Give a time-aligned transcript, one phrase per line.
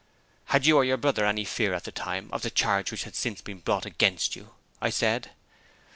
[0.45, 3.15] "Had you or your brother any fear at that time of the charge which has
[3.15, 5.29] since been brought against you?" I said.